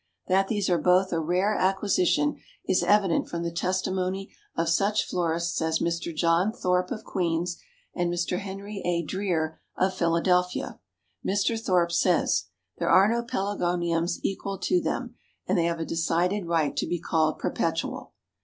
[0.27, 5.61] That these are both a rare acquisition is evident from the testimony of such florists
[5.61, 6.11] as Mr.
[6.11, 7.57] John Thorp of Queens,
[7.93, 8.39] and Mr.
[8.39, 9.03] Henry A.
[9.03, 10.79] Dreer of Philadelphia.
[11.23, 11.55] Mr.
[11.55, 12.45] Thorp says,
[12.79, 15.13] "There are no Pelargoniums equal to them
[15.45, 18.13] and they have a decided right to be called perpetual."